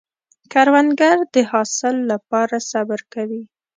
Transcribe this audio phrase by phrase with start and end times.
[0.51, 3.43] کروندګر د حاصل له پاره صبر کوي